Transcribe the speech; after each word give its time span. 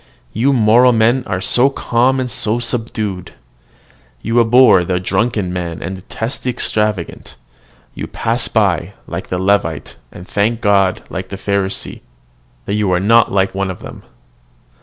You 0.33 0.51
moral 0.51 0.93
men 0.93 1.23
are 1.27 1.39
so 1.39 1.69
calm 1.69 2.19
and 2.19 2.25
so 2.31 2.57
subdued! 2.57 3.33
You 4.23 4.39
abhor 4.41 4.83
the 4.83 4.99
drunken 4.99 5.53
man, 5.53 5.79
and 5.83 5.93
detest 5.97 6.41
the 6.41 6.49
extravagant; 6.49 7.35
you 7.93 8.07
pass 8.07 8.47
by, 8.47 8.93
like 9.05 9.27
the 9.27 9.37
Levite, 9.37 9.97
and 10.11 10.27
thank 10.27 10.59
God, 10.59 11.03
like 11.11 11.29
the 11.29 11.37
Pharisee, 11.37 12.01
that 12.65 12.73
you 12.73 12.91
are 12.91 12.99
not 12.99 13.31
like 13.31 13.53
one 13.53 13.69
of 13.69 13.81
them. 13.81 14.01